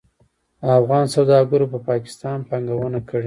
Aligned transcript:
افغان 0.79 1.05
سوداګرو 1.15 1.71
په 1.73 1.79
پاکستان 1.89 2.37
پانګونه 2.49 2.99
کړې. 3.07 3.19